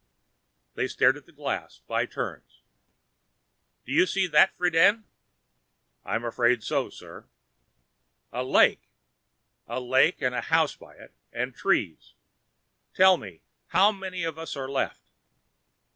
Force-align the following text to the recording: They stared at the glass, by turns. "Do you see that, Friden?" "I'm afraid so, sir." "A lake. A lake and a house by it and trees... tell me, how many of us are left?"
They 0.73 0.87
stared 0.87 1.15
at 1.15 1.27
the 1.27 1.31
glass, 1.31 1.81
by 1.85 2.07
turns. 2.07 2.63
"Do 3.85 3.91
you 3.91 4.07
see 4.07 4.25
that, 4.25 4.57
Friden?" 4.57 5.03
"I'm 6.03 6.25
afraid 6.25 6.63
so, 6.63 6.89
sir." 6.89 7.27
"A 8.33 8.43
lake. 8.43 8.89
A 9.67 9.79
lake 9.79 10.19
and 10.19 10.33
a 10.33 10.41
house 10.41 10.75
by 10.75 10.95
it 10.95 11.13
and 11.31 11.53
trees... 11.53 12.15
tell 12.95 13.15
me, 13.17 13.43
how 13.67 13.91
many 13.91 14.23
of 14.23 14.39
us 14.39 14.55
are 14.55 14.67
left?" 14.67 15.11